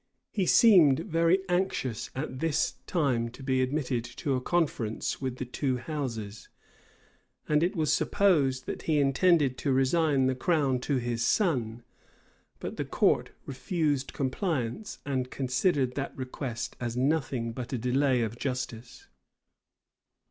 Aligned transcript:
He 0.31 0.47
seemed 0.47 1.01
very 1.01 1.47
anxious 1.47 2.09
at 2.15 2.39
this 2.39 2.71
time 2.87 3.29
to 3.29 3.43
be 3.43 3.61
admitted 3.61 4.03
to 4.03 4.33
a 4.33 4.41
conference 4.41 5.21
with 5.21 5.35
the 5.35 5.45
two 5.45 5.77
houses; 5.77 6.49
and 7.47 7.61
it 7.61 7.75
was 7.75 7.93
supposed, 7.93 8.65
that 8.65 8.81
he 8.81 8.99
intended 8.99 9.59
to 9.59 9.71
resign 9.71 10.25
the 10.25 10.33
crown 10.33 10.79
to 10.89 10.95
his 10.97 11.23
son: 11.23 11.83
but 12.59 12.77
the 12.77 12.85
court 12.85 13.29
refused 13.45 14.11
compliance, 14.11 14.97
and 15.05 15.29
considered 15.29 15.93
that 15.93 16.17
request 16.17 16.75
as 16.79 16.97
nothing 16.97 17.51
but 17.51 17.71
a 17.71 17.77
delay 17.77 18.23
of 18.23 18.39
justice. 18.39 19.05